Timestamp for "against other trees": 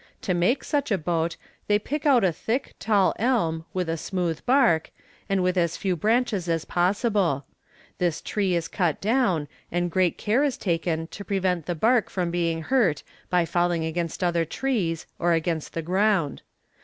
13.85-15.05